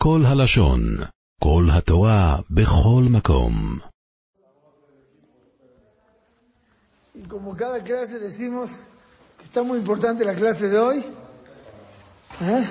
[0.00, 0.81] כל הלשון,
[1.43, 3.79] כל התורה, בכל מקום.
[7.13, 8.71] Y como cada clase decimos
[9.37, 10.99] que está muy importante la clase de hoy,
[12.41, 12.65] ¿eh?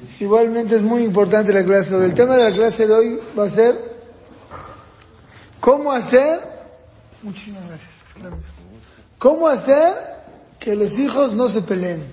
[0.00, 2.06] Pues igualmente es muy importante la clase de hoy.
[2.06, 3.72] El tema de la clase de hoy va a ser
[5.60, 6.40] cómo hacer,
[7.22, 7.92] muchísimas gracias,
[9.18, 9.94] cómo hacer
[10.58, 12.04] que los hijos no se peleen.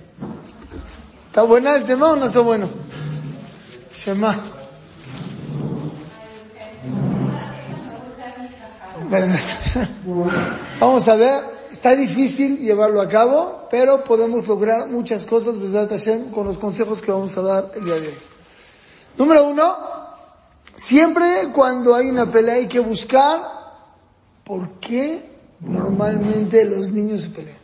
[1.26, 2.68] ¿Está buena el tema o no está bueno?
[10.80, 15.54] Vamos a ver, está difícil llevarlo a cabo, pero podemos lograr muchas cosas,
[16.32, 18.14] con los consejos que vamos a dar el día de hoy.
[19.16, 19.76] Número uno,
[20.74, 23.40] siempre cuando hay una pelea hay que buscar
[24.44, 25.30] por qué
[25.60, 27.56] normalmente los niños se pelean.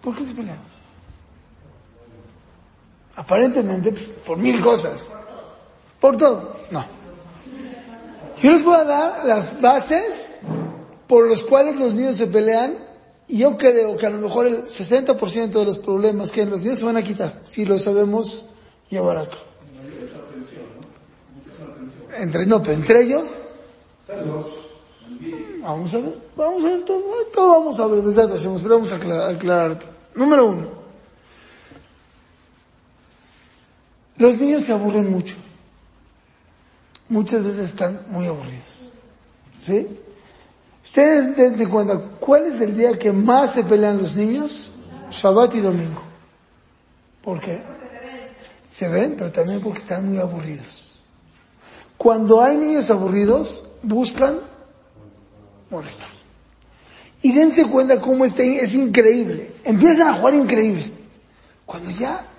[0.00, 0.79] ¿Por qué se pelean?
[3.16, 5.12] Aparentemente pues, por mil cosas.
[6.00, 6.56] Por todo.
[6.70, 6.84] No.
[8.42, 10.30] Yo les voy a dar las bases
[11.06, 12.74] por los cuales los niños se pelean
[13.28, 16.50] y yo creo que a lo mejor el 60% de los problemas que hay en
[16.50, 18.44] los niños se van a quitar si lo sabemos
[18.88, 19.42] llevar a cabo.
[22.16, 23.44] Entre, no, pero entre ellos.
[25.60, 27.02] Vamos a ver, vamos a ver todo,
[27.32, 29.90] todo vamos a ver, pero vamos a aclarar, aclarar todo.
[30.14, 30.79] Número uno.
[34.20, 35.34] Los niños se aburren mucho.
[37.08, 38.90] Muchas veces están muy aburridos.
[39.58, 39.88] ¿Sí?
[40.84, 44.70] Ustedes dense cuenta, ¿cuál es el día que más se pelean los niños?
[45.10, 46.02] Shabbat y domingo.
[47.22, 47.62] ¿Por qué?
[48.68, 50.90] Se ven, pero también porque están muy aburridos.
[51.96, 54.38] Cuando hay niños aburridos, buscan
[55.70, 56.08] molestar.
[57.22, 59.52] Y dense cuenta cómo este, es increíble.
[59.64, 60.90] Empiezan a jugar increíble.
[61.64, 62.29] Cuando ya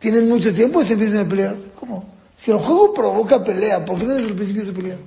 [0.00, 1.56] tienen mucho tiempo, se empiezan a pelear.
[1.78, 2.04] ¿Cómo?
[2.34, 5.00] Si el juego provoca pelea, ¿por qué no desde el principio se pelean?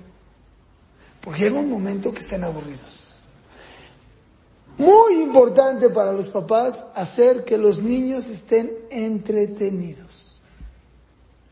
[1.20, 3.20] Porque llega un momento que están aburridos.
[4.78, 10.42] Muy importante para los papás hacer que los niños estén entretenidos.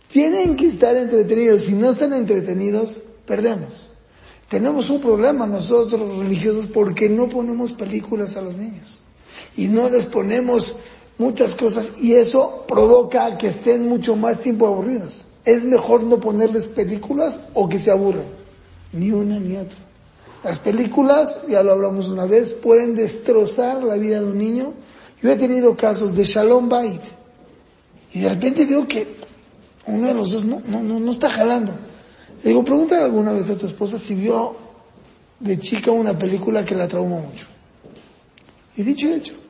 [0.07, 1.63] Tienen que estar entretenidos.
[1.63, 3.89] Si no están entretenidos, perdemos.
[4.49, 9.03] Tenemos un problema nosotros los religiosos porque no ponemos películas a los niños.
[9.55, 10.75] Y no les ponemos
[11.21, 15.23] muchas cosas y eso provoca que estén mucho más tiempo aburridos.
[15.45, 18.25] Es mejor no ponerles películas o que se aburran.
[18.91, 19.77] Ni una ni otra.
[20.43, 24.73] Las películas, ya lo hablamos una vez, pueden destrozar la vida de un niño.
[25.21, 27.01] Yo he tenido casos de Shalom Bait
[28.13, 29.07] y de repente veo que
[29.85, 31.73] uno de los dos no, no, no, está jalando.
[32.43, 34.55] Le digo, pregúntale alguna vez a tu esposa si vio
[35.39, 37.45] de chica una película que la traumó mucho.
[38.75, 39.40] Y dicho hecho.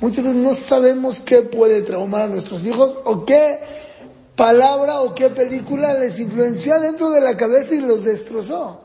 [0.00, 3.60] Muchas veces no sabemos qué puede traumar a nuestros hijos o qué
[4.34, 8.80] palabra o qué película les influenció dentro de la cabeza y los destrozó.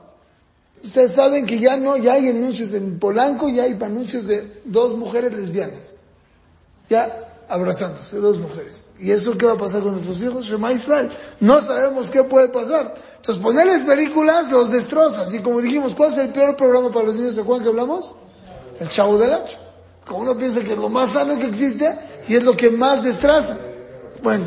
[0.84, 4.98] Ustedes saben que ya no, ya hay anuncios en Polanco, ya hay anuncios de dos
[4.98, 6.00] mujeres lesbianas.
[6.90, 8.90] Ya abrazándose, dos mujeres.
[9.00, 10.46] ¿Y eso qué va a pasar con nuestros hijos?
[10.46, 11.10] Shema Israel.
[11.40, 12.94] No sabemos qué puede pasar.
[13.16, 15.34] Entonces ponerles películas los destrozas.
[15.34, 18.16] Y como dijimos, ¿cuál es el peor programa para los niños de Juan que hablamos?
[18.80, 19.65] El Chavo del Hacho.
[20.06, 23.04] Como uno piensa que es lo más sano que existe y es lo que más
[23.04, 23.58] destroza.
[24.22, 24.46] Bueno.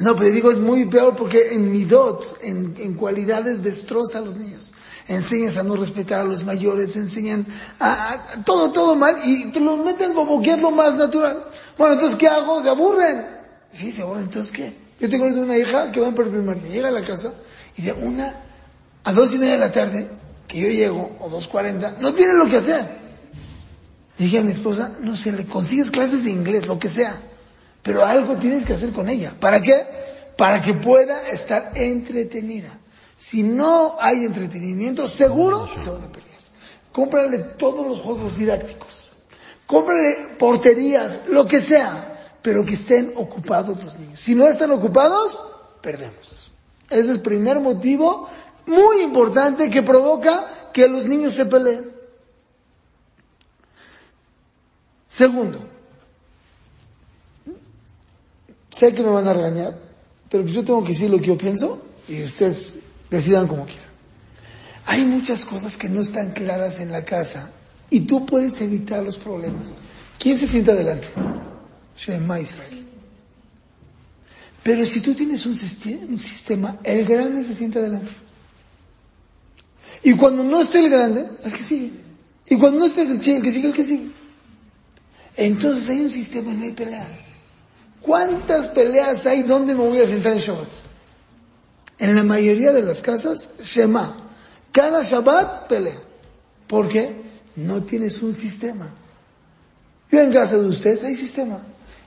[0.00, 4.36] No, pero digo es muy peor porque en midot, en, en cualidades destroza a los
[4.36, 4.72] niños
[5.08, 7.46] enseñas a no respetar a los mayores, enseñan
[7.80, 11.46] a, todo, todo mal y te lo meten como que es lo más natural.
[11.76, 12.62] Bueno, entonces, ¿qué hago?
[12.62, 13.26] Se aburren.
[13.70, 14.24] Sí, se aburren.
[14.24, 14.74] Entonces, ¿qué?
[15.00, 17.32] Yo tengo una hija que va en primaria, llega a la casa
[17.76, 18.34] y de una
[19.04, 20.08] a dos y media de la tarde,
[20.46, 22.97] que yo llego, o dos cuarenta, no tiene lo que hacer.
[24.18, 27.16] Dije a mi esposa, no sé, le consigues clases de inglés, lo que sea,
[27.82, 29.32] pero algo tienes que hacer con ella.
[29.38, 29.86] ¿Para qué?
[30.36, 32.76] Para que pueda estar entretenida.
[33.16, 36.28] Si no hay entretenimiento, seguro se van a pelear.
[36.92, 39.12] Cómprale todos los juegos didácticos.
[39.66, 44.20] Cómprale porterías, lo que sea, pero que estén ocupados los niños.
[44.20, 45.44] Si no están ocupados,
[45.80, 46.52] perdemos.
[46.90, 48.28] Ese es el primer motivo
[48.66, 51.97] muy importante que provoca que los niños se peleen.
[55.08, 55.64] Segundo,
[58.70, 59.78] sé que me van a regañar,
[60.28, 62.74] pero yo tengo que decir lo que yo pienso y ustedes
[63.10, 63.88] Decidan como quieran.
[64.86, 67.50] Hay muchas cosas que no están claras en la casa
[67.90, 69.76] y tú puedes evitar los problemas.
[70.18, 71.08] ¿Quién se sienta adelante?
[71.96, 72.84] Shema Israel.
[74.62, 78.12] Pero si tú tienes un sistema, el grande se sienta adelante.
[80.02, 81.92] Y cuando no esté el grande, el que sigue.
[82.46, 84.10] Y cuando no esté el, el que sigue, el que sigue.
[85.38, 87.36] Entonces hay un sistema, no hay peleas.
[88.02, 90.68] ¿Cuántas peleas hay donde me voy a sentar en Shabbat?
[92.00, 94.16] En la mayoría de las casas, Shema.
[94.72, 96.02] Cada Shabbat pelea.
[96.66, 97.22] ¿Por qué?
[97.54, 98.88] No tienes un sistema.
[100.10, 101.60] Yo en casa de ustedes hay sistema.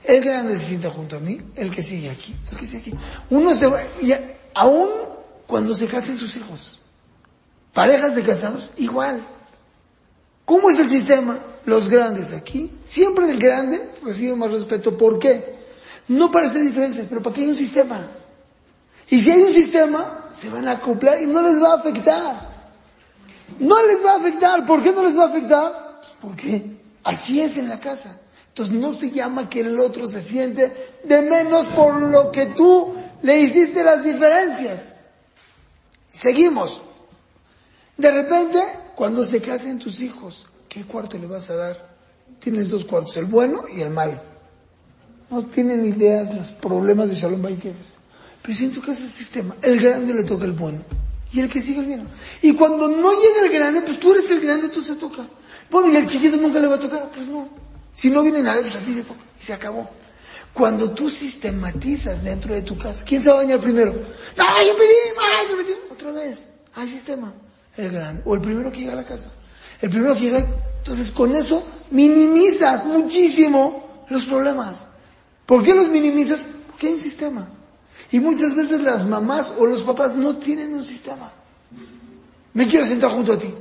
[0.04, 2.94] El grande se sienta junto a mí, el que sigue aquí, el que sigue aquí.
[3.30, 4.12] Uno se va, y
[4.52, 4.90] aún
[5.46, 6.80] cuando se casen sus hijos,
[7.72, 9.22] parejas de casados, igual.
[10.52, 11.38] ¿Cómo es el sistema?
[11.64, 14.94] Los grandes aquí, siempre el grande recibe más respeto.
[14.94, 15.54] ¿Por qué?
[16.08, 18.06] No para hacer diferencias, pero para que hay un sistema.
[19.08, 22.50] Y si hay un sistema, se van a acoplar y no les va a afectar.
[23.60, 24.66] No les va a afectar.
[24.66, 26.00] ¿Por qué no les va a afectar?
[26.02, 28.20] Pues porque así es en la casa.
[28.48, 32.92] Entonces no se llama que el otro se siente de menos por lo que tú
[33.22, 35.06] le hiciste las diferencias.
[36.12, 36.82] Seguimos.
[37.96, 38.58] De repente,
[38.94, 41.96] cuando se casen tus hijos, ¿qué cuarto le vas a dar?
[42.38, 44.20] Tienes dos cuartos, el bueno y el malo.
[45.30, 47.58] No tienen ideas los problemas de Shalom Bay
[48.42, 50.80] Pero si en tu casa el sistema, el grande le toca el bueno
[51.32, 52.06] y el que sigue el bien.
[52.42, 55.26] Y cuando no llega el grande, pues tú eres el grande, tú se toca.
[55.70, 57.48] Bueno, y el chiquito nunca le va a tocar, pues no.
[57.92, 59.20] Si no viene nadie, pues a ti te toca.
[59.40, 59.88] Y se acabó.
[60.52, 63.92] Cuando tú sistematizas dentro de tu casa, ¿quién se va a bañar primero?
[63.92, 65.76] No, yo pedí, metió.
[65.90, 66.52] Otra vez.
[66.74, 67.32] Hay sistema.
[67.76, 68.22] El grande.
[68.24, 69.32] O el primero que llega a la casa.
[69.80, 70.46] El primero que llega.
[70.78, 74.88] Entonces con eso minimizas muchísimo los problemas.
[75.46, 76.46] ¿Por qué los minimizas?
[76.68, 77.48] Porque hay un sistema.
[78.10, 81.32] Y muchas veces las mamás o los papás no tienen un sistema.
[82.54, 83.52] Me quiero sentar junto a ti.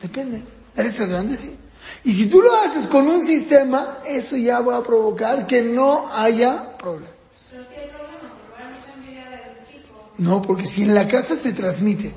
[0.00, 0.42] Depende.
[0.76, 1.36] ¿Eres el grande?
[1.36, 1.56] Sí.
[2.04, 6.08] Y si tú lo haces con un sistema, eso ya va a provocar que no
[6.12, 7.14] haya problemas.
[10.18, 12.14] No, porque si en la casa se transmite,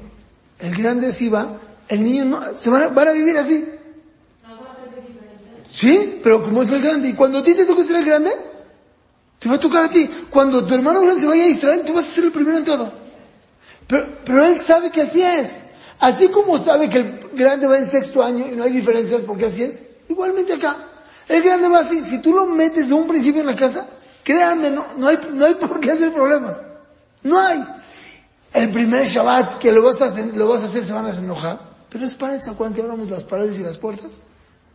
[0.59, 1.57] el grande así va,
[1.87, 3.65] el niño no, se van a, van a vivir así.
[5.71, 8.31] Sí, pero como es el grande, y cuando a ti te toca ser el grande,
[9.37, 10.09] te va a tocar a ti.
[10.29, 12.65] Cuando tu hermano grande se vaya a Israel, tú vas a ser el primero en
[12.65, 12.91] todo.
[13.87, 15.51] Pero, pero él sabe que así es.
[15.99, 19.45] Así como sabe que el grande va en sexto año y no hay diferencias porque
[19.45, 20.75] así es, igualmente acá.
[21.27, 22.03] El grande va así.
[22.03, 23.85] Si tú lo metes de un principio en la casa,
[24.23, 26.65] créanme, no, no, hay, no hay por qué hacer problemas.
[27.23, 27.63] No hay.
[28.53, 31.15] El primer Shabbat que lo vas a hacer, lo vas a hacer se van a
[31.15, 31.59] enojar.
[31.89, 34.21] Pero es para ¿se acuerdan que hablamos las paredes y las puertas?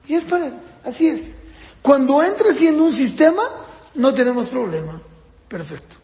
[0.06, 0.52] Y es para
[0.84, 1.38] así es.
[1.82, 3.42] Cuando entra siendo un sistema,
[3.94, 5.00] no tenemos problema.
[5.48, 5.96] Perfecto.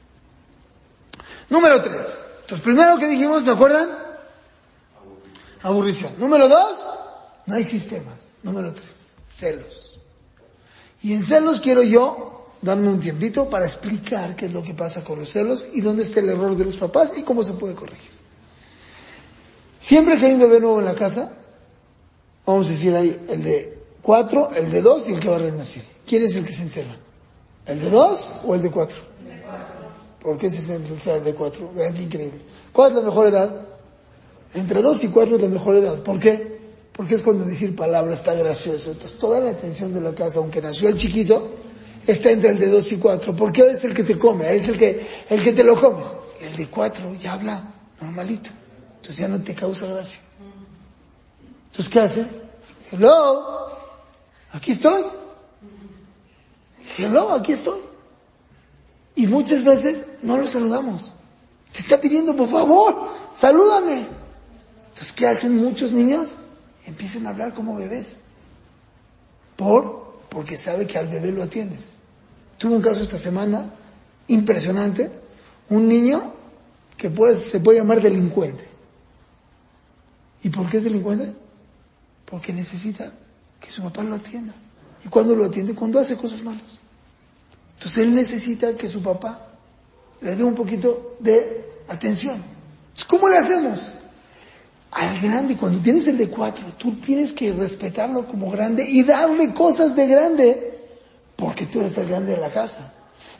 [1.49, 2.27] Número tres.
[2.43, 3.89] Entonces, primero que dijimos, ¿me acuerdan?
[5.63, 6.15] Aburrición.
[6.19, 6.95] Número dos,
[7.47, 8.15] no hay sistemas.
[8.43, 9.99] Número tres, celos.
[11.03, 15.03] Y en celos quiero yo darme un tiempito para explicar qué es lo que pasa
[15.03, 17.75] con los celos y dónde está el error de los papás y cómo se puede
[17.75, 18.11] corregir.
[19.79, 21.33] Siempre que hay un bebé nuevo en la casa,
[22.45, 25.41] vamos a decir ahí el de cuatro, el de dos y el que va a
[25.41, 25.83] renacer.
[26.07, 26.97] ¿Quién es el que se encierra?
[27.67, 28.99] ¿El de dos o el de cuatro?
[29.21, 29.81] El de cuatro.
[30.21, 31.73] ¿Por qué se el de cuatro?
[31.75, 32.41] Vean qué increíble.
[32.73, 33.69] ¿Cuál es la mejor edad?
[34.53, 36.03] Entre dos y cuatro es la mejor edad.
[36.03, 36.61] ¿Por qué?
[36.93, 38.91] Porque es cuando decir palabras está gracioso.
[38.91, 41.55] Entonces toda la atención de la casa, aunque nació el chiquito,
[42.07, 43.35] está entre el de dos y cuatro.
[43.35, 46.09] Porque es el que te come, es el que, el que te lo comes.
[46.41, 47.63] El de cuatro ya habla
[48.01, 48.51] normalito.
[48.97, 50.21] Entonces ya no te causa gracia.
[51.67, 52.27] Entonces, ¿qué hace?
[52.91, 53.69] Hello,
[54.53, 55.05] aquí estoy.
[56.99, 57.81] Hello, aquí estoy.
[59.15, 61.13] Y muchas veces no lo saludamos.
[61.73, 64.07] Te está pidiendo, por favor, salúdame.
[64.89, 66.31] Entonces, ¿qué hacen muchos niños?
[66.87, 68.17] Empiezan a hablar como bebés.
[69.57, 70.21] ¿Por?
[70.29, 71.81] Porque sabe que al bebé lo atiendes.
[72.61, 73.73] Tuve un caso esta semana
[74.27, 75.11] impresionante.
[75.71, 76.35] Un niño
[76.95, 78.69] que puede, se puede llamar delincuente.
[80.43, 81.33] ¿Y por qué es delincuente?
[82.27, 83.11] Porque necesita
[83.59, 84.53] que su papá lo atienda.
[85.03, 85.75] ¿Y cuando lo atiende?
[85.75, 86.81] Cuando hace cosas malas.
[87.79, 89.47] Entonces él necesita que su papá
[90.21, 92.35] le dé un poquito de atención.
[92.35, 93.95] Entonces, ¿cómo le hacemos?
[94.93, 95.57] al grande.
[95.57, 100.07] Cuando tienes el de cuatro, tú tienes que respetarlo como grande y darle cosas de
[100.07, 100.70] grande,
[101.41, 102.93] porque tú eres el grande de la casa.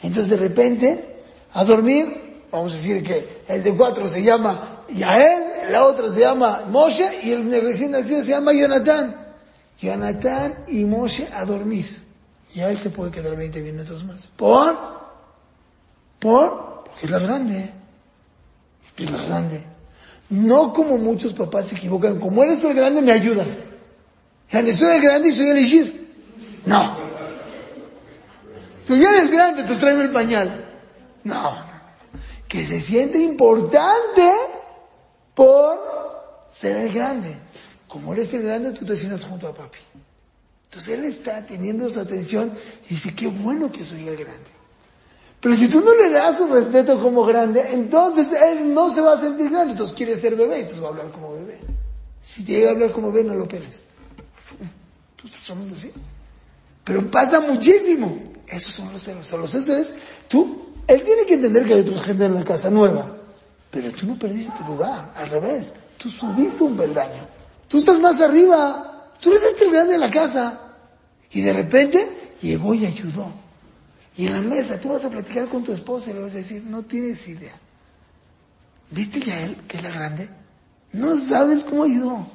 [0.03, 5.71] Entonces de repente, a dormir, vamos a decir que el de cuatro se llama Yael,
[5.71, 9.15] la otra se llama Moshe y el recién nacido se llama Jonathan.
[9.79, 12.01] Jonathan y Moshe a dormir.
[12.55, 14.27] Y a él se puede quedar 20 minutos más.
[14.37, 14.77] ¿Por?
[16.19, 16.85] ¿Por?
[16.85, 17.71] Porque es la grande.
[18.97, 19.65] Es la grande.
[20.31, 23.65] No como muchos papás se equivocan, como eres el grande me ayudas.
[24.51, 26.15] Ya soy el grande y soy el Ishir.
[26.67, 27.00] No.
[28.91, 30.69] Tú ya eres grande, te traigo el pañal.
[31.23, 31.57] No.
[32.49, 34.29] Que se siente importante
[35.33, 35.79] por
[36.53, 37.37] ser el grande.
[37.87, 39.79] Como eres el grande, tú te sientas junto a papi.
[40.65, 42.53] Entonces él está teniendo su atención
[42.87, 44.51] y dice, qué bueno que soy el grande.
[45.39, 49.13] Pero si tú no le das su respeto como grande, entonces él no se va
[49.13, 51.61] a sentir grande, entonces quiere ser bebé, entonces va a hablar como bebé.
[52.21, 53.89] Si te llega a hablar como bebé, no lo peles.
[55.15, 55.93] Tú estás hablando así.
[56.85, 58.19] Pero pasa muchísimo.
[58.49, 59.31] Esos son los celos.
[59.33, 59.95] Los celos
[60.29, 63.17] tú, él tiene que entender que hay otra gente en la casa nueva.
[63.71, 65.13] Pero tú no perdiste tu lugar.
[65.17, 65.73] Al revés.
[65.97, 67.27] Tú subiste un peldaño.
[67.69, 69.13] Tú estás más arriba.
[69.21, 70.59] Tú eres el grande de la casa.
[71.31, 73.31] Y de repente llegó y ayudó.
[74.17, 76.39] Y en la mesa tú vas a platicar con tu esposa y le vas a
[76.39, 77.55] decir, no tienes idea.
[78.91, 80.29] ¿Viste ya él, que es la grande?
[80.93, 82.27] No sabes cómo ayudó.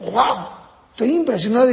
[0.00, 0.48] ¡Wow!
[0.90, 1.70] Estoy impresionado.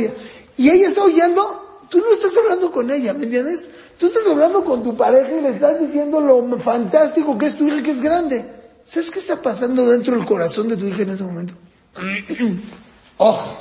[0.58, 1.61] Y ella está oyendo,
[1.92, 3.68] tú no estás hablando con ella, ¿me entiendes?
[4.00, 7.68] Tú estás hablando con tu pareja y le estás diciendo lo fantástico que es tu
[7.68, 8.46] hija que es grande.
[8.86, 11.54] ¿Sabes qué está pasando dentro del corazón de tu hija en ese momento?
[13.18, 13.58] Ojo,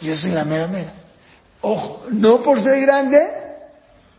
[0.00, 0.94] yo soy la mera mera.
[1.60, 3.20] Ojo, no por ser grande,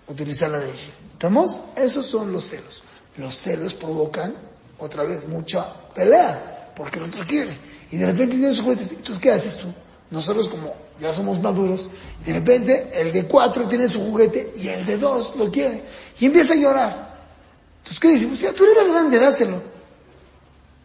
[0.07, 0.91] utilizar la de ella.
[1.13, 1.61] ¿Estamos?
[1.77, 2.83] Esos son los celos.
[3.15, 4.35] Los celos provocan,
[4.77, 5.65] otra vez, mucha
[5.95, 7.51] pelea, porque el otro quiere.
[7.89, 8.91] Y de repente tiene sus juguetes.
[8.91, 9.73] Entonces, ¿qué haces tú?
[10.11, 11.89] Nosotros como ya somos maduros,
[12.25, 15.83] de repente el de cuatro tiene su juguete y el de dos lo quiere.
[16.19, 17.19] Y empieza a llorar.
[17.77, 18.39] Entonces, ¿qué decimos?
[18.39, 19.61] Ya, tú eres grande, dáselo.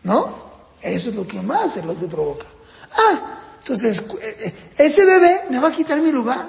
[0.04, 0.44] ¿No?
[0.80, 2.46] Eso es lo que más lo te provoca.
[2.92, 6.46] Ah, entonces, eh, eh, ese bebé me va a quitar mi lugar.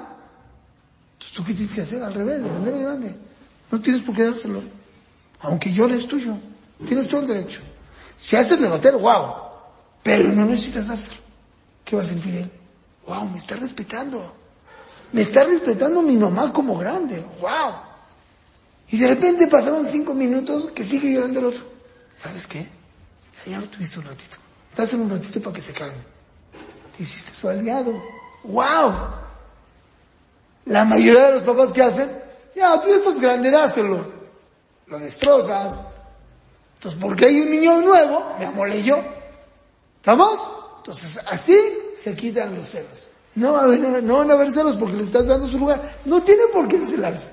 [1.14, 2.02] Entonces, ¿tú qué tienes que hacer?
[2.02, 3.14] Al revés, defender grande.
[3.70, 4.62] No tienes por qué dárselo.
[5.40, 6.36] Aunque llores tuyo.
[6.86, 7.60] Tienes todo el derecho.
[8.18, 9.34] Si haces levantar, wow.
[10.02, 11.16] Pero no necesitas dárselo.
[11.84, 12.52] ¿Qué va a sentir él?
[13.06, 14.34] Wow, me está respetando.
[15.12, 17.24] Me está respetando mi mamá como grande.
[17.40, 17.74] Wow.
[18.88, 21.64] Y de repente pasaron cinco minutos que sigue llorando el otro.
[22.14, 22.68] ¿Sabes qué?
[23.46, 24.36] Ya, lo tuviste un ratito.
[24.76, 25.96] Dáselo un ratito para que se calme.
[26.96, 28.02] Te hiciste su aliado.
[28.44, 28.94] ¡Wow!
[30.66, 32.10] La mayoría de los papás que hacen,
[32.54, 34.04] ya, tú estás grande, dáselo.
[34.86, 35.84] Lo destrozas.
[36.74, 38.98] Entonces, porque hay un niño nuevo, me amolé yo.
[39.96, 40.40] ¿Estamos?
[40.78, 41.56] Entonces, así
[41.96, 43.10] se quitan los celos.
[43.34, 43.52] No,
[44.02, 45.82] no van a haber celos porque le estás dando su lugar.
[46.04, 47.30] No tiene por qué celarse.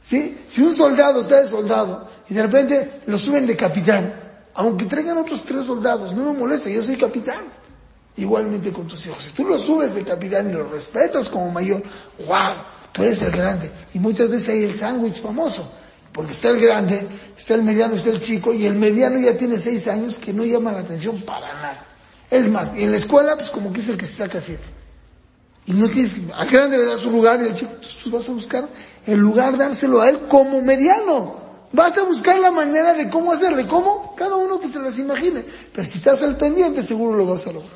[0.00, 0.38] ¿Sí?
[0.48, 4.12] Si un soldado está de soldado y de repente lo suben de capitán,
[4.54, 7.44] aunque traigan otros tres soldados, no me molesta, yo soy capitán.
[8.16, 9.24] Igualmente con tus hijos.
[9.24, 11.82] Si tú lo subes de capitán y lo respetas como mayor,
[12.26, 12.54] wow,
[12.92, 13.70] tú eres el grande.
[13.92, 15.68] Y muchas veces hay el sándwich famoso.
[16.12, 19.58] Porque está el grande, está el mediano, está el chico, y el mediano ya tiene
[19.58, 21.86] seis años que no llama la atención para nada.
[22.34, 24.64] Es más, y en la escuela, pues como que es el que se saca siete.
[25.66, 27.72] Y no tienes, al grande le das su lugar y al chico,
[28.02, 28.68] tú vas a buscar
[29.06, 31.42] el lugar, dárselo a él como mediano.
[31.70, 33.66] Vas a buscar la manera de cómo hacerle.
[33.66, 34.14] ¿Cómo?
[34.16, 35.44] Cada uno que se las imagine.
[35.72, 37.70] Pero si estás al pendiente, seguro lo vas a lograr.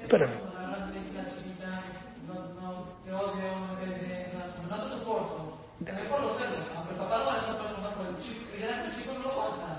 [0.00, 0.30] Espérame.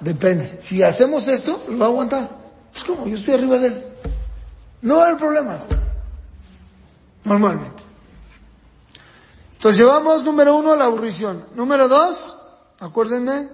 [0.01, 0.57] Depende.
[0.59, 2.44] Si hacemos esto, lo va a aguantar.
[2.75, 3.85] Pues como, yo estoy arriba de él.
[4.81, 5.69] No va a haber problemas.
[7.23, 7.83] Normalmente.
[9.53, 11.45] Entonces llevamos número uno la aburrición.
[11.55, 12.35] Número dos,
[12.79, 13.47] Acuérdenme.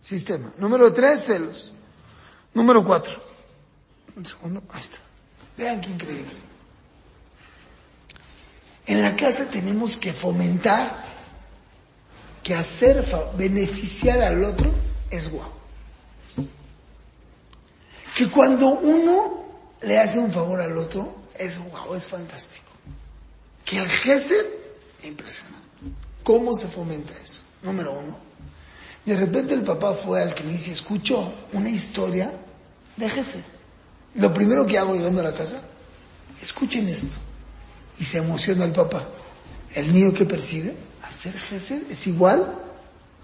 [0.00, 0.50] Sistema.
[0.56, 1.74] Número tres, celos.
[2.54, 3.12] Número cuatro.
[4.16, 4.62] Un segundo.
[4.72, 4.96] Ahí está.
[5.58, 6.32] Vean qué increíble.
[8.86, 11.04] En la casa tenemos que fomentar
[12.42, 13.04] que hacer
[13.36, 14.72] beneficiar al otro
[15.10, 15.59] es guau.
[18.20, 19.46] Que cuando uno
[19.80, 22.66] le hace un favor al otro es guau, es fantástico.
[23.64, 24.34] Que el jefe,
[25.04, 25.86] impresionante.
[26.22, 27.44] ¿Cómo se fomenta eso?
[27.62, 28.14] número uno.
[29.06, 32.30] Y de repente el papá fue al me dice, escuchó una historia,
[32.98, 33.42] déjese.
[34.16, 35.62] Lo primero que hago llegando a la casa,
[36.42, 37.16] escuchen esto.
[37.98, 39.08] Y se emociona el papá.
[39.74, 40.76] El niño que percibe,
[41.08, 42.54] hacer jefe es igual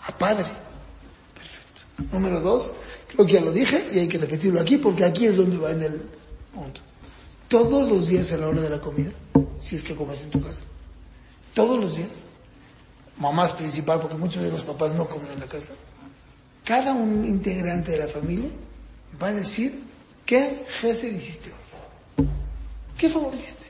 [0.06, 0.46] a padre.
[1.34, 2.16] Perfecto.
[2.16, 2.74] Número dos,
[3.08, 5.70] creo que ya lo dije y hay que repetirlo aquí porque aquí es donde va
[5.70, 6.02] en el
[6.54, 6.80] punto.
[7.48, 9.12] Todos los días a la hora de la comida,
[9.60, 10.64] si es que comes en tu casa,
[11.54, 12.30] todos los días,
[13.18, 15.72] mamás principal, porque muchos de los papás no comen en la casa,
[16.64, 18.50] cada un integrante de la familia
[19.22, 19.82] va a decir
[20.24, 22.26] qué jefe hiciste hoy.
[22.98, 23.66] ¿Qué favor hiciste?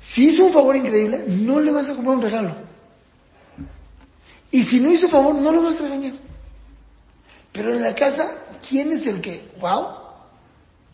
[0.00, 2.54] Si hizo un favor increíble, no le vas a comprar un regalo.
[4.50, 6.12] Y si no hizo favor, no lo vas a regañar.
[7.52, 8.30] Pero en la casa,
[8.66, 9.44] ¿quién es el que?
[9.60, 9.86] ¡Wow!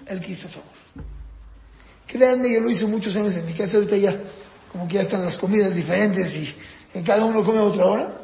[0.07, 0.69] El que hizo favor.
[2.07, 4.19] Créanme, yo lo hice muchos años en mi casa, ahorita ya,
[4.73, 6.55] como que ya están las comidas diferentes y
[6.93, 8.15] que cada uno come otra hora,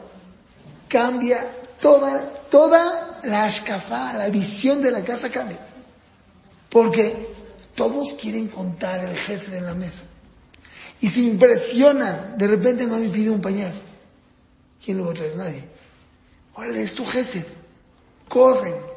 [0.88, 1.46] cambia
[1.80, 2.20] toda,
[2.50, 5.58] toda la ashkafá, la visión de la casa cambia.
[6.70, 7.28] Porque
[7.74, 10.02] todos quieren contar el gesto en la mesa.
[11.00, 13.72] Y se impresionan, de repente no me pide un pañal.
[14.82, 15.36] ¿Quién lo va a traer?
[15.36, 15.64] Nadie.
[16.54, 17.44] Órale, es tu Gesed.
[18.28, 18.93] Corren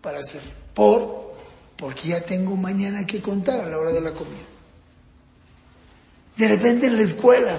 [0.00, 0.42] para hacer.
[0.74, 1.34] Por,
[1.76, 4.46] porque ya tengo mañana que contar a la hora de la comida.
[6.36, 7.58] De repente en la escuela,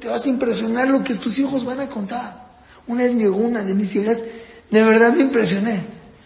[0.00, 2.50] te, vas a impresionar lo que tus hijos van a contar.
[2.86, 4.22] Una vez me llegó de mis hijas,
[4.70, 5.80] de verdad me impresioné.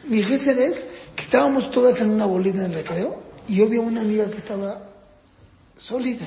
[0.04, 3.80] Mi Gesed es que estábamos todas en una bolita en recreo y yo vi a
[3.80, 4.82] una amiga que estaba
[5.76, 6.26] solita.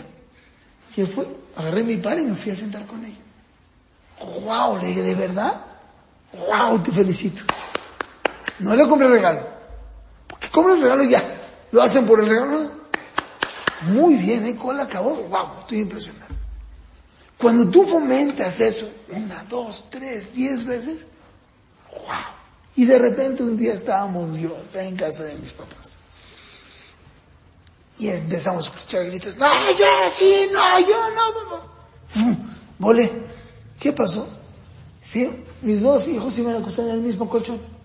[0.95, 1.25] Y fue,
[1.55, 3.15] agarré mi par y me fui a sentar con ella.
[4.43, 4.79] ¡Wow!
[4.79, 5.65] Le dije, ¿de verdad?
[6.33, 6.79] ¡Wow!
[6.79, 7.43] Te felicito.
[8.59, 9.47] No le compré regalo.
[10.27, 11.23] Porque compra el regalo ya.
[11.71, 12.71] Lo hacen por el regalo.
[13.83, 14.55] Muy bien, ¿eh?
[14.55, 15.15] Cola acabó.
[15.15, 15.59] ¡Wow!
[15.61, 16.35] Estoy impresionado.
[17.37, 21.07] Cuando tú fomentas eso, una, dos, tres, diez veces,
[21.91, 22.39] ¡wow!
[22.75, 25.97] Y de repente un día estábamos yo, en casa de mis papás.
[27.97, 29.47] Y empezamos a escuchar gritos, no,
[29.77, 32.37] yo sí, no, yo no, no.
[32.77, 33.09] Volé.
[33.79, 34.27] ¿Qué pasó?
[35.01, 35.29] Sí,
[35.61, 37.78] mis dos hijos iban a acostar en el mismo colchón.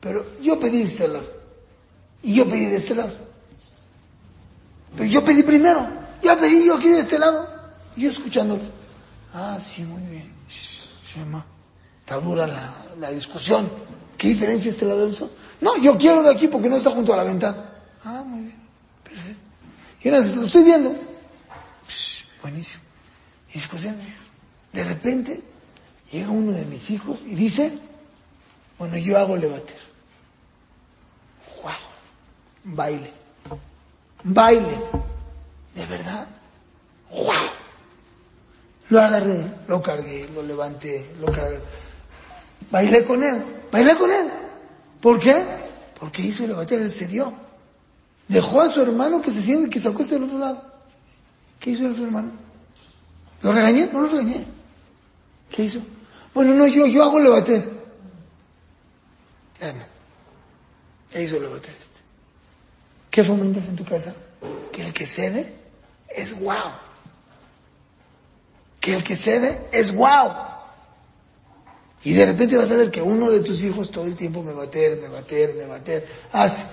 [0.00, 1.26] Pero yo pedí de este lado.
[2.22, 3.12] Y yo pedí de este lado.
[4.96, 5.86] Pero yo pedí primero.
[6.22, 7.48] Ya pedí yo aquí de este lado.
[7.96, 8.58] Y yo escuchando.
[9.34, 10.32] Ah, sí, muy bien.
[10.48, 11.44] Shema.
[12.00, 13.68] Está dura la, la discusión.
[14.16, 15.30] ¿Qué diferencia este lado del sol?
[15.60, 17.70] No, yo quiero de aquí porque no está junto a la ventana.
[18.04, 18.60] Ah, muy bien.
[19.02, 19.40] Perfecto.
[20.02, 20.94] Y ahora lo estoy viendo.
[22.42, 22.82] Buenísimo.
[23.52, 23.58] Y.
[24.72, 25.42] De repente
[26.12, 27.78] llega uno de mis hijos y dice,
[28.78, 29.85] bueno, yo hago levater.
[32.66, 33.12] Baile.
[34.24, 34.76] Baile.
[35.74, 36.26] ¿De verdad?
[38.88, 41.60] Lo agarré, lo cargué, lo levanté, lo cargué.
[42.70, 44.30] Bailé con él, bailé con él.
[45.00, 45.44] ¿Por qué?
[45.98, 47.32] Porque hizo el levater, él se dio.
[48.28, 50.64] Dejó a su hermano que se siente, que se acueste del otro lado.
[51.58, 52.30] ¿Qué hizo el hermano?
[53.42, 53.88] ¿Lo regañé?
[53.92, 54.44] No lo regañé.
[55.50, 55.80] ¿Qué hizo?
[56.34, 57.18] Bueno, no, yo, yo hago.
[59.60, 59.84] Ya no.
[61.12, 61.95] Ya hizo levater este.
[63.16, 64.12] ¿Qué fomentas en tu casa?
[64.70, 65.50] Que el que cede
[66.06, 66.70] es guau.
[68.78, 70.34] Que el que cede es guau.
[72.04, 74.52] Y de repente vas a ver que uno de tus hijos todo el tiempo me
[74.52, 76.64] va a bater, me va a bater, me va a bater, hace.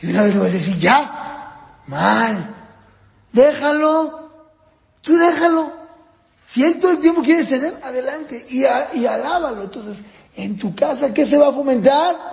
[0.00, 2.52] Y una vez le vas a decir, ya, mal,
[3.32, 4.28] déjalo,
[5.02, 5.70] tú déjalo.
[6.44, 9.62] Si él todo el tiempo quiere ceder, adelante y, a, y alábalo.
[9.62, 9.98] Entonces,
[10.34, 12.31] en tu casa, ¿qué se va a fomentar?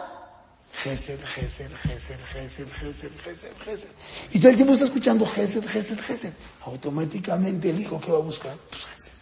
[0.73, 3.91] Gesed, Gesed, Gesed, Gesed, Gesed, Gesed, Gesed.
[4.31, 6.33] Y todo el tiempo está escuchando Gesed, Gesed, Gesed.
[6.65, 9.13] Automáticamente el hijo que va a buscar, pues Gesed.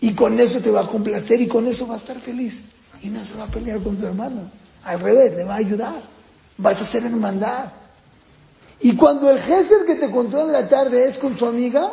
[0.00, 2.64] Y con eso te va a complacer y con eso va a estar feliz.
[3.02, 4.50] Y no se va a pelear con su hermano.
[4.84, 6.02] Al revés, le va a ayudar.
[6.58, 7.72] Vas a hacer hermandad.
[8.80, 11.88] Y cuando el Gesed que te contó en la tarde es con su amiga,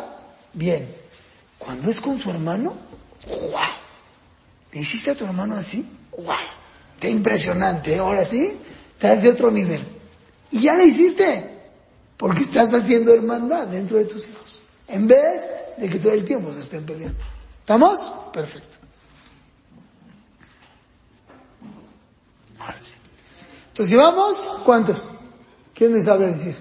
[0.53, 0.95] bien.
[1.59, 2.73] Cuando es con su hermano,
[3.27, 3.63] ¡guau!
[4.71, 5.87] ¿Le hiciste a tu hermano así?
[6.11, 6.35] ¡guau!
[6.99, 7.99] Qué impresionante, ¿eh?
[7.99, 8.57] ahora sí,
[8.95, 9.81] estás de otro nivel.
[10.51, 11.49] Y ya le hiciste,
[12.17, 16.53] porque estás haciendo hermandad dentro de tus hijos, en vez de que todo el tiempo
[16.53, 17.19] se estén peleando.
[17.61, 18.13] ¿Estamos?
[18.33, 18.77] Perfecto.
[22.59, 22.95] Ahora sí.
[23.67, 25.11] Entonces, ¿llevamos cuántos?
[25.73, 26.55] ¿Quién me sabe decir?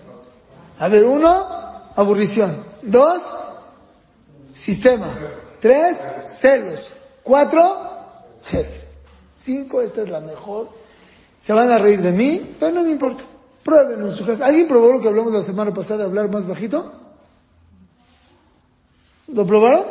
[0.78, 2.62] A ver, uno, aburrición.
[2.82, 3.36] Dos,
[4.54, 5.08] sistema.
[5.60, 5.96] Tres,
[6.26, 6.92] celos.
[7.24, 7.82] Cuatro,
[8.44, 8.87] jefe.
[9.38, 10.68] Cinco, esta es la mejor.
[11.38, 13.22] Se van a reír de mí, pero no me importa.
[13.62, 14.42] Prueben en.
[14.42, 16.92] ¿Alguien probó lo que hablamos la semana pasada hablar más bajito?
[19.28, 19.84] ¿Lo probaron?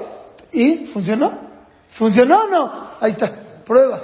[0.51, 0.85] ¿Y?
[0.85, 1.31] ¿Funcionó?
[1.87, 2.73] ¿Funcionó o no?
[2.99, 3.31] Ahí está.
[3.65, 4.01] Prueba.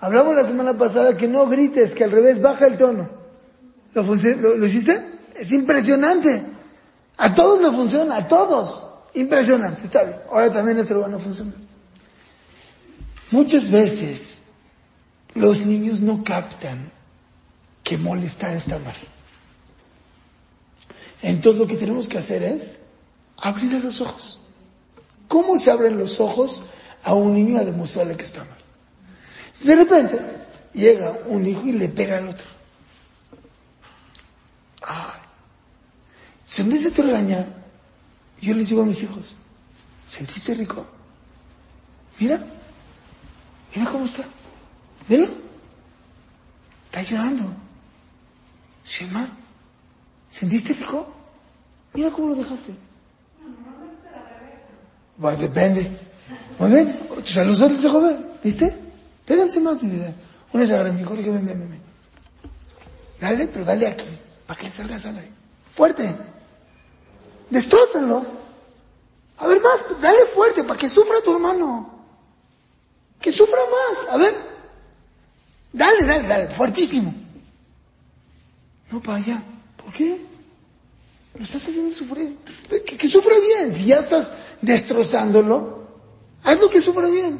[0.00, 3.08] Hablamos la semana pasada que no grites, que al revés baja el tono.
[3.94, 5.00] ¿Lo, lo, ¿Lo, hiciste?
[5.34, 6.44] Es impresionante.
[7.18, 8.86] A todos le funciona, a todos.
[9.14, 10.18] Impresionante, está bien.
[10.30, 11.63] Ahora también esto lo van a funcionar.
[13.34, 14.42] Muchas veces
[15.34, 16.92] los niños no captan
[17.82, 18.94] que molestar está mal.
[21.20, 22.82] Entonces lo que tenemos que hacer es
[23.38, 24.38] abrirle los ojos.
[25.26, 26.62] ¿Cómo se abren los ojos
[27.02, 28.58] a un niño a demostrarle que está mal?
[29.64, 30.16] De repente
[30.72, 32.46] llega un hijo y le pega al otro.
[34.86, 35.20] Ay.
[36.46, 36.82] Se en vez
[38.40, 39.34] yo les digo a mis hijos,
[40.06, 40.86] ¿sentiste rico?
[42.20, 42.40] Mira,
[43.74, 44.24] mira cómo está.
[45.08, 45.28] Velo.
[46.86, 47.44] Está llorando.
[48.86, 49.26] Shema,
[50.28, 51.12] ¿sentiste rico?
[51.94, 52.74] Mira cómo lo dejaste.
[55.16, 55.90] Bueno, depende.
[56.58, 56.98] Muy bien.
[57.24, 58.18] Sea, los otros dejo ver.
[58.42, 58.74] ¿Viste?
[59.24, 60.14] Péganse más, mi vida.
[60.52, 61.80] Una agarra mi hijo y que ven, ven, ven.
[63.20, 64.06] Dale, pero dale aquí.
[64.46, 65.28] Para que le salga sangre.
[65.72, 66.14] Fuerte.
[67.50, 68.24] Destrózalo.
[69.38, 71.93] A ver más, dale fuerte para que sufra tu hermano.
[73.24, 74.12] Que sufra más.
[74.12, 74.34] A ver.
[75.72, 76.48] Dale, dale, dale.
[76.48, 77.14] Fuertísimo.
[78.90, 79.42] No para allá.
[79.82, 80.20] ¿Por qué?
[81.38, 82.36] Lo estás haciendo sufrir.
[82.68, 83.72] Que, que sufra bien.
[83.72, 85.88] Si ya estás destrozándolo,
[86.42, 87.38] haz lo que sufra bien.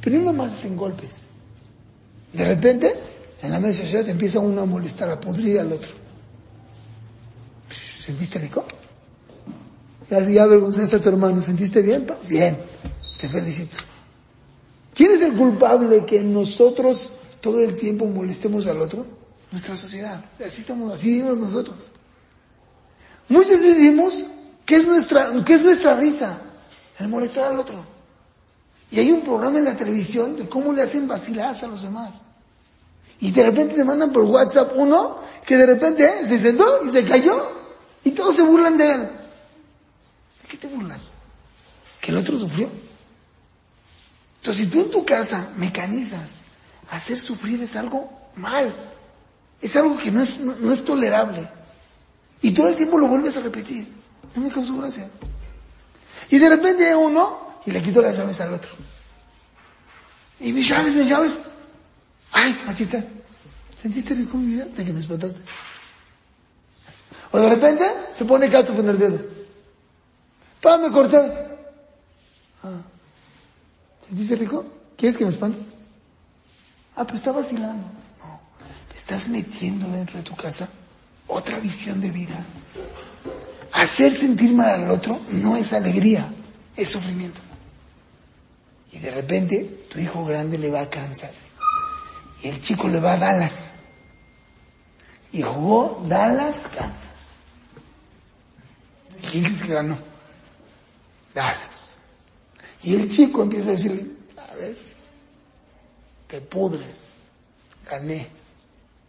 [0.00, 1.26] Pero no más en golpes.
[2.32, 2.94] De repente,
[3.42, 5.90] en la mesa te empieza uno a molestar, a pudrir al otro.
[7.98, 8.64] ¿Sentiste rico?
[10.08, 11.42] Ya, ya avergonzaste a tu hermano.
[11.42, 12.06] ¿Sentiste bien?
[12.28, 12.56] Bien.
[13.20, 13.78] Te felicito.
[14.96, 19.04] ¿Quién es el culpable que nosotros todo el tiempo molestemos al otro?
[19.52, 20.24] Nuestra sociedad.
[20.44, 21.90] Así estamos, así vivimos nosotros.
[23.28, 24.24] Muchos vivimos
[24.64, 26.40] que es nuestra, que es nuestra risa,
[26.98, 27.84] el molestar al otro.
[28.90, 32.22] Y hay un programa en la televisión de cómo le hacen vaciladas a los demás.
[33.20, 36.88] Y de repente te mandan por WhatsApp uno que de repente eh, se sentó y
[36.88, 37.52] se cayó
[38.02, 39.00] y todos se burlan de él.
[39.02, 41.12] ¿De qué te burlas?
[42.00, 42.70] ¿Que el otro sufrió?
[44.46, 46.36] Entonces, si tú en tu casa mecanizas
[46.92, 48.72] hacer sufrir es algo mal,
[49.60, 51.48] es algo que no es, no, es tolerable,
[52.42, 53.88] y todo el tiempo lo vuelves a repetir,
[54.36, 55.10] no me causó gracia.
[56.30, 58.70] Y de repente uno, y le quito las llaves al otro.
[60.38, 61.38] Y mis llaves, mis llaves.
[62.30, 63.02] Ay, aquí está.
[63.76, 65.40] ¿Sentiste rico mi vida de que me espantaste?
[67.32, 69.18] O de repente se pone cacho con el dedo.
[70.60, 71.18] Pa, me corté.
[72.62, 72.95] Ah.
[74.08, 74.64] ¿Sentiste rico?
[74.96, 75.58] ¿Quieres que me espante?
[76.94, 77.86] Ah, pero está vacilando.
[78.18, 78.40] No,
[78.94, 80.68] estás metiendo dentro de tu casa
[81.26, 82.38] otra visión de vida.
[83.72, 86.32] Hacer sentir mal al otro no es alegría,
[86.76, 87.40] es sufrimiento.
[88.92, 91.50] Y de repente tu hijo grande le va a Kansas
[92.42, 93.76] y el chico le va a Dallas.
[95.32, 97.36] Y jugó Dallas, Kansas.
[99.30, 99.98] ¿Quién crees que ganó?
[101.34, 101.95] Dallas.
[102.86, 104.92] Y el chico empieza a decirle, ¿sabes?
[106.28, 107.14] Te pudres.
[107.84, 108.28] Gané.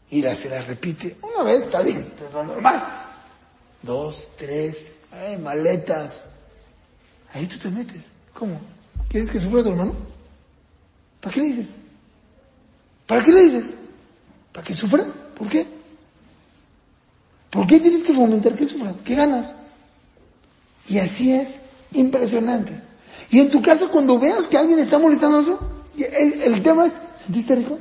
[0.10, 1.16] Y la, se la repite.
[1.22, 2.84] Una vez está bien, pero normal.
[3.84, 4.94] Dos, tres,
[5.44, 6.30] maletas.
[7.34, 8.02] Ahí tú te metes.
[8.34, 8.60] ¿Cómo?
[9.10, 9.94] ¿Quieres que sufra tu hermano?
[11.22, 11.76] ¿Para qué le dices?
[13.06, 13.76] ¿Para qué le dices?
[14.54, 15.06] ¿Para que sufra?
[15.38, 15.68] ¿Por qué?
[17.52, 18.96] ¿Por qué tienes que fomentar que sufra?
[19.06, 19.54] ¿Qué ganas?
[20.88, 21.60] Y así es
[21.92, 22.88] impresionante.
[23.30, 25.60] Y en tu casa cuando veas que alguien está molestando a otro,
[25.98, 27.80] el, tema es, ¿sentiste rico?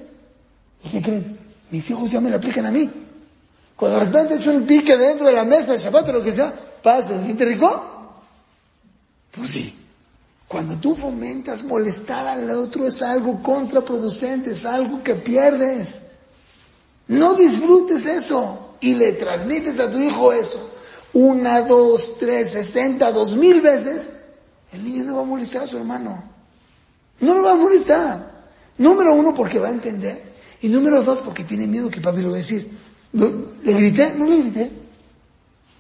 [0.84, 1.38] ¿Y qué creen?
[1.70, 2.90] Mis hijos ya me lo aplican a mí.
[3.76, 6.32] Cuando de repente hecho un pique dentro de la mesa, de Shabbat o lo que
[6.32, 7.84] sea, pasa, ¿siente rico?
[9.32, 9.74] Pues sí.
[10.48, 16.02] Cuando tú fomentas molestar al otro es algo contraproducente, es algo que pierdes.
[17.08, 20.70] No disfrutes eso y le transmites a tu hijo eso.
[21.12, 24.10] Una, dos, tres, sesenta, dos mil veces
[24.76, 26.22] el niño no va a molestar a su hermano.
[27.20, 28.46] No lo va a molestar.
[28.78, 30.22] Número uno, porque va a entender.
[30.60, 32.70] Y número dos, porque tiene miedo que papi lo va a decir.
[33.12, 34.14] ¿Le grité?
[34.16, 34.70] No le grité.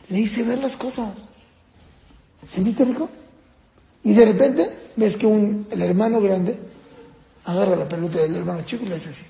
[0.08, 1.28] Le hice ver las cosas.
[2.48, 3.08] ¿Sentiste rico?
[4.04, 6.58] Y de repente ves que un, el hermano grande
[7.44, 9.24] agarra la pelota del hermano chico y le hace así.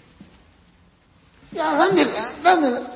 [1.53, 2.93] Ya, dámela, dámela.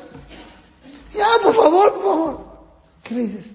[1.15, 2.51] Ya, por favor, por favor.
[3.03, 3.51] ¿Qué le dices?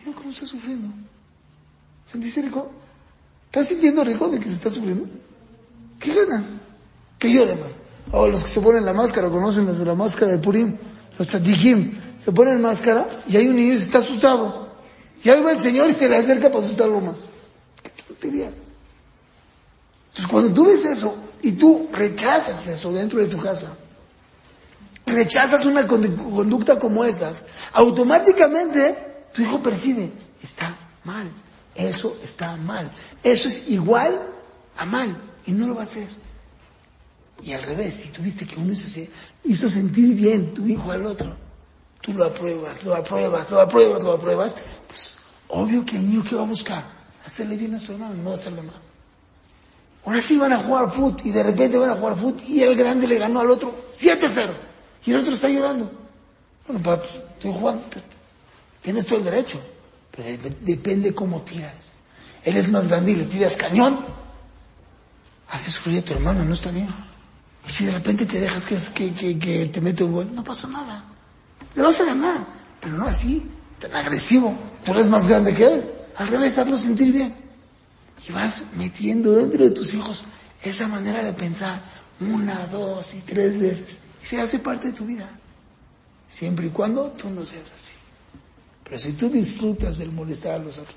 [0.00, 0.88] Mira cómo está sufriendo.
[2.14, 2.70] ¿Sentiste rico?
[3.46, 5.04] ¿Estás sintiendo rico de que se está sufriendo?
[5.98, 6.58] ¿Qué ganas?
[7.18, 7.72] Que llore más.
[8.12, 10.76] O los que se ponen la máscara, conocen los de la máscara de Purim,
[11.18, 14.68] los tzadikim, se ponen máscara y hay un niño que está asustado.
[15.24, 17.24] Y ahí va el Señor y se le acerca para asustarlo más.
[17.82, 18.46] ¿Qué tontería?
[20.06, 23.74] Entonces cuando tú ves eso y tú rechazas eso dentro de tu casa,
[25.04, 31.28] rechazas una conducta como esas, automáticamente tu hijo percibe, está mal.
[31.74, 32.90] Eso está mal.
[33.22, 34.18] Eso es igual
[34.76, 36.08] a mal y no lo va a hacer.
[37.42, 39.00] Y al revés, si tuviste que uno hizo,
[39.44, 41.36] hizo sentir bien tu hijo al otro,
[42.00, 44.56] tú lo apruebas, lo apruebas, lo apruebas, lo apruebas,
[44.86, 45.16] pues
[45.48, 46.84] obvio que el niño que va a buscar,
[47.26, 48.80] hacerle bien a su hermano, no hacerle mal.
[50.06, 52.76] Ahora sí van a jugar fútbol y de repente van a jugar fútbol y el
[52.76, 54.50] grande le ganó al otro 7-0
[55.06, 55.90] y el otro está llorando.
[56.66, 57.02] Bueno, papá,
[57.34, 57.82] estoy jugando,
[58.80, 59.60] tienes todo el derecho.
[60.14, 61.94] Pero depende cómo tiras.
[62.44, 64.04] Eres más grande y le tiras cañón.
[65.50, 66.88] Hace sufrir a tu hermano, no está bien.
[67.66, 71.04] Y si de repente te dejas que, que, te mete un gol, no pasa nada.
[71.74, 72.46] Le vas a ganar.
[72.80, 73.48] Pero no así,
[73.78, 74.56] tan agresivo.
[74.84, 75.90] Tú eres más grande que él.
[76.16, 77.34] Al revés, hazlo sentir bien.
[78.28, 80.24] Y vas metiendo dentro de tus hijos
[80.62, 81.80] esa manera de pensar
[82.20, 83.98] una, dos y tres veces.
[84.22, 85.28] Y se hace parte de tu vida.
[86.28, 87.92] Siempre y cuando tú no seas así.
[88.84, 90.96] Pero si tú disfrutas del molestar a los otros,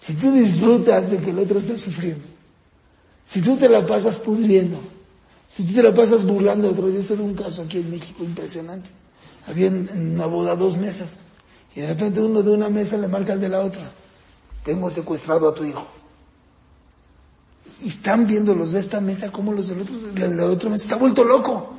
[0.00, 2.26] si tú disfrutas de que el otro esté sufriendo,
[3.26, 4.78] Si tú te la pasas pudriendo,
[5.48, 7.90] si tú te la pasas burlando a otro, yo sé de un caso aquí en
[7.90, 8.90] México impresionante.
[9.46, 11.26] Había en una boda dos mesas
[11.74, 13.90] y de repente uno de una mesa le marca al de la otra.
[14.62, 15.86] Tengo secuestrado a tu hijo.
[17.82, 20.84] Y están viendo los de esta mesa como los del otro, de la otra mesa
[20.84, 21.74] está vuelto loco.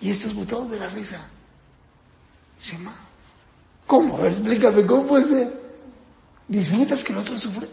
[0.00, 1.28] Y estos botados de la risa.
[3.86, 4.16] ¿Cómo?
[4.16, 5.64] A ver, explícame, ¿cómo puede ser?
[6.48, 7.68] ¿Disfrutas que el otro sufre?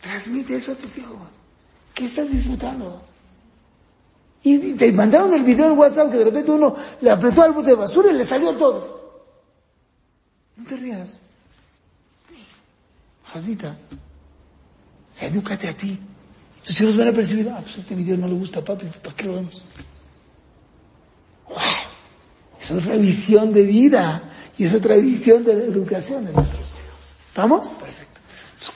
[0.00, 1.16] Transmite eso a tus hijos.
[1.94, 3.02] ¿Qué estás disfrutando?
[4.42, 7.70] Y te mandaron el video en WhatsApp que de repente uno le apretó al bote
[7.70, 9.00] de basura y le salió todo.
[10.56, 11.20] No te rías.
[13.32, 13.76] Jazita,
[15.20, 15.98] edúcate a ti.
[16.64, 19.14] Tus hijos van a percibir, ah, pues este video no le gusta a papi, ¿para
[19.14, 19.64] qué lo vemos?
[22.70, 24.22] Es otra visión de vida
[24.56, 27.14] y es otra visión de la educación de nuestros hijos.
[27.26, 27.68] ¿Estamos?
[27.70, 28.20] Perfecto.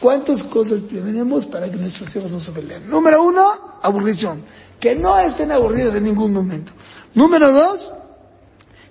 [0.01, 2.89] ¿Cuántas cosas tenemos para que nuestros hijos no se peleen?
[2.89, 4.43] Número uno, aburrición.
[4.81, 6.73] Que no estén aburridos en ningún momento.
[7.15, 7.93] Número dos,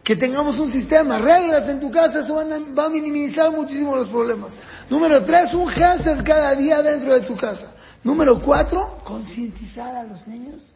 [0.03, 4.59] que tengamos un sistema, reglas en tu casa, eso va a minimizar muchísimo los problemas.
[4.89, 7.71] Número tres, un hazard cada día dentro de tu casa.
[8.03, 10.71] Número cuatro, concientizar a los niños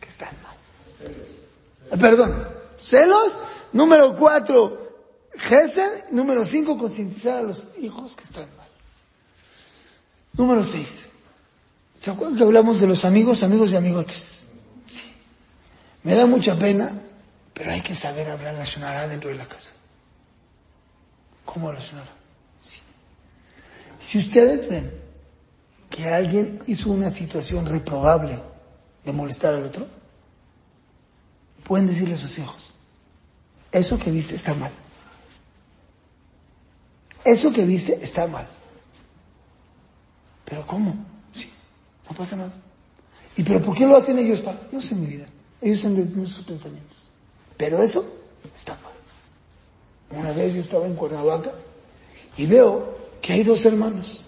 [0.00, 1.98] que están mal.
[2.00, 3.38] Perdón, celos.
[3.72, 6.10] Número cuatro, Gesed.
[6.10, 8.68] Número cinco, concientizar a los hijos que están mal.
[10.34, 11.10] Número seis.
[12.00, 14.46] ¿Se acuerdan que hablamos de los amigos, amigos y amigotes?
[14.86, 15.02] Sí.
[16.04, 17.02] Me da mucha pena
[17.58, 19.72] pero hay que saber hablar la Shonara dentro de la casa.
[21.44, 22.12] ¿Cómo la Shonara?
[22.60, 22.78] Sí.
[23.98, 24.88] Si ustedes ven
[25.90, 28.38] que alguien hizo una situación reprobable
[29.04, 29.88] de molestar al otro,
[31.64, 32.74] pueden decirle a sus hijos,
[33.78, 34.72] eso que viste está mal.
[37.24, 38.46] Eso que viste está mal.
[40.44, 40.94] Pero ¿cómo?
[41.32, 41.50] Sí,
[42.08, 42.52] no pasa nada.
[43.36, 44.40] ¿Y pero por qué lo hacen ellos?
[44.40, 44.56] Pa?
[44.72, 45.26] No sé mi vida.
[45.60, 46.96] Ellos son de nuestros pensamientos.
[47.56, 48.04] Pero eso
[48.54, 50.18] está mal.
[50.18, 51.52] Una vez yo estaba en Cuernavaca
[52.36, 54.26] y veo que hay dos hermanos.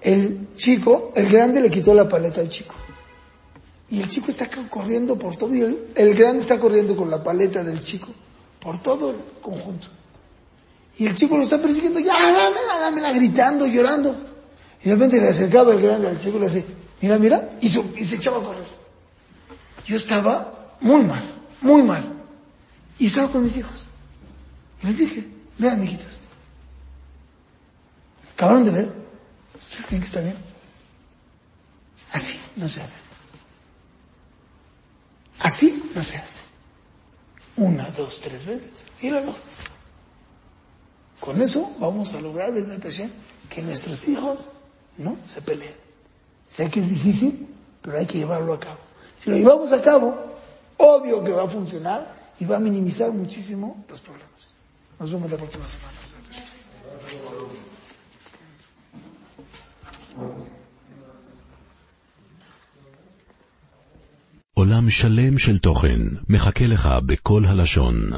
[0.00, 2.74] El chico, el grande le quitó la paleta al chico.
[3.88, 5.60] Y el chico está corriendo por todo y
[5.94, 8.08] el, grande está corriendo con la paleta del chico
[8.64, 9.88] por todo el conjunto.
[10.96, 14.16] Y el chico lo está persiguiendo, ya, dámela, dámela, gritando, llorando.
[14.82, 16.64] Y de repente le acercaba el grande al chico y le decía,
[17.02, 18.66] mira, mira, y se echaba a correr.
[19.86, 21.22] Yo estaba muy mal,
[21.60, 22.04] muy mal.
[22.98, 23.84] Y estaba con mis hijos.
[24.82, 26.18] Y les dije, vean, hijitos.
[28.34, 28.92] Acabaron de ver.
[29.60, 30.36] ¿Ustedes creen que está bien?
[32.12, 33.00] Así no se hace.
[35.40, 36.53] Así no se hace.
[37.56, 38.86] Una, dos, tres veces.
[39.00, 39.60] Y lo logras.
[41.20, 42.52] Con eso vamos a lograr,
[43.48, 44.50] que nuestros hijos
[44.98, 45.74] no se peleen.
[46.46, 47.48] Sé que es difícil,
[47.80, 48.78] pero hay que llevarlo a cabo.
[49.16, 50.14] Si lo llevamos a cabo,
[50.76, 54.54] obvio que va a funcionar y va a minimizar muchísimo los problemas.
[54.98, 55.94] Nos vemos la próxima semana.
[64.54, 68.10] עולם שלם של תוכן מחכה לך בכל הלשון,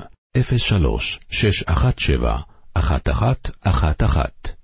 [0.58, 2.40] 03 617
[2.76, 4.55] 1111